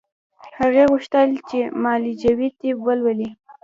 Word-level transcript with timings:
هغې 0.59 0.83
غوښتل 0.91 1.29
چې 1.49 1.59
معالجوي 1.81 2.49
طب 2.59 2.77
ولولي 2.85 3.29